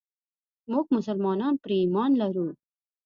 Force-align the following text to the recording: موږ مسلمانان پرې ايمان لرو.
موږ 0.71 0.85
مسلمانان 0.97 1.53
پرې 1.63 1.75
ايمان 1.81 2.11
لرو. 2.21 2.47